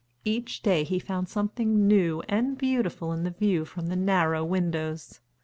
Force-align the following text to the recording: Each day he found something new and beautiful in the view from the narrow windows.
Each 0.25 0.63
day 0.63 0.83
he 0.83 0.97
found 0.97 1.29
something 1.29 1.85
new 1.87 2.21
and 2.27 2.57
beautiful 2.57 3.13
in 3.13 3.23
the 3.23 3.29
view 3.29 3.65
from 3.65 3.85
the 3.85 3.95
narrow 3.95 4.43
windows. 4.43 5.19